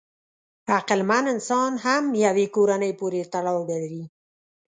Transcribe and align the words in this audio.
عقلمن 0.77 1.23
انسان 1.33 1.71
هم 1.85 2.03
یوې 2.25 2.45
کورنۍ 2.55 2.91
پورې 2.99 3.21
تړاو 3.33 3.59
لري. 3.71 4.01